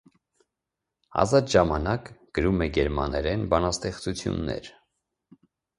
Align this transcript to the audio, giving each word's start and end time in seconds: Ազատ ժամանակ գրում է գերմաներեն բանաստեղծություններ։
Ազատ 1.25 1.51
ժամանակ 1.57 2.09
գրում 2.39 2.67
է 2.67 2.71
գերմաներեն 2.79 3.47
բանաստեղծություններ։ 3.53 4.77